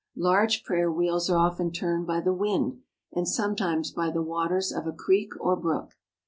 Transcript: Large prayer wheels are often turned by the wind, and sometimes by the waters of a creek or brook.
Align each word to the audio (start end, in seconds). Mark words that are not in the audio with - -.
Large 0.17 0.63
prayer 0.63 0.91
wheels 0.91 1.29
are 1.29 1.37
often 1.37 1.69
turned 1.71 2.07
by 2.07 2.21
the 2.21 2.33
wind, 2.33 2.81
and 3.13 3.27
sometimes 3.27 3.91
by 3.91 4.09
the 4.09 4.23
waters 4.23 4.71
of 4.71 4.87
a 4.87 4.91
creek 4.93 5.29
or 5.39 5.55
brook. 5.55 5.91